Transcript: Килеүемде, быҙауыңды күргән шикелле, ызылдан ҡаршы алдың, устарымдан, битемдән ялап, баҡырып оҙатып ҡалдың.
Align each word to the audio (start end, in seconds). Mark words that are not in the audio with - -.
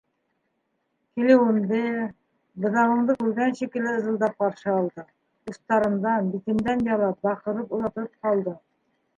Килеүемде, 1.17 1.81
быҙауыңды 2.63 3.17
күргән 3.19 3.53
шикелле, 3.61 3.93
ызылдан 3.99 4.35
ҡаршы 4.41 4.73
алдың, 4.79 5.07
устарымдан, 5.53 6.33
битемдән 6.33 6.83
ялап, 6.93 7.21
баҡырып 7.29 7.77
оҙатып 7.81 8.13
ҡалдың. 8.25 8.59